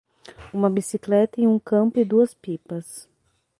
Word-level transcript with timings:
Uma 0.51 0.67
bicicleta 0.67 1.39
em 1.39 1.45
um 1.47 1.59
campo 1.59 1.99
e 1.99 2.03
duas 2.03 2.33
pipas 2.33 3.07